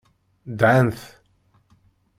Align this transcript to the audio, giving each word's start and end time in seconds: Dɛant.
Dɛant. 0.59 0.99